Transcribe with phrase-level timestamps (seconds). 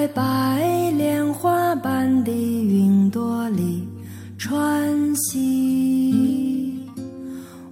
[0.00, 3.86] 在白莲花般的云朵里
[4.38, 6.88] 穿行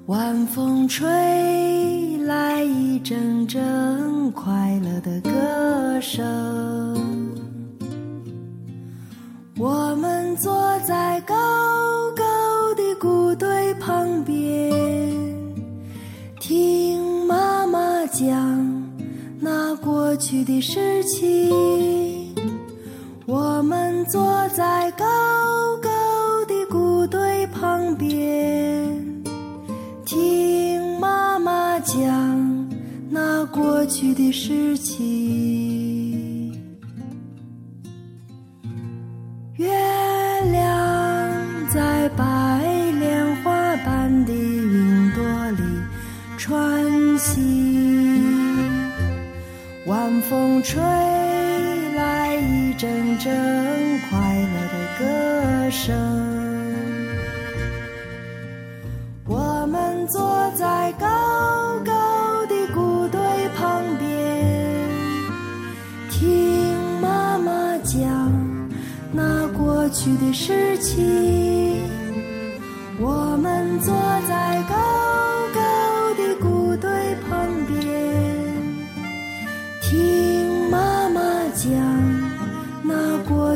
[0.04, 1.08] 晚风吹
[2.26, 6.22] 来一阵阵快乐的歌声。
[9.56, 11.34] 我们坐在高
[12.14, 14.70] 高的谷堆旁边
[16.38, 18.77] 听妈妈讲
[19.40, 22.34] 那过去的事情。
[23.30, 25.04] 我们坐在高
[25.82, 25.88] 高
[26.46, 29.22] 的谷堆旁边。
[30.06, 32.68] 听妈妈讲
[33.10, 35.77] 那过去的事情，
[50.62, 50.82] 吹
[51.94, 55.96] 来一阵阵快乐的歌声。
[59.26, 61.06] 我们坐在高
[61.84, 63.20] 高的谷堆
[63.56, 64.08] 旁边，
[66.10, 68.00] 听妈妈讲
[69.12, 71.86] 那过去的事情。
[73.00, 73.94] 我们坐
[74.26, 74.74] 在高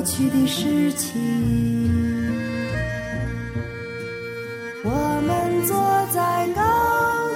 [0.02, 1.10] 过去的事情
[4.82, 4.90] 我
[5.24, 5.76] 们坐
[6.10, 6.60] 在高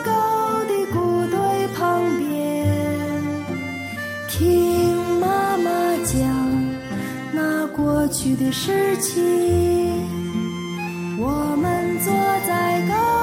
[0.05, 3.23] 高的谷堆旁边
[4.29, 5.71] 听妈妈
[6.05, 6.19] 讲
[7.33, 9.15] 那过去的事情
[11.21, 12.13] 我们坐
[12.49, 13.16] 在高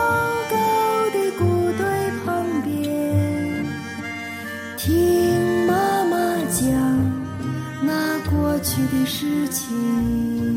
[8.74, 10.53] 过去的事情。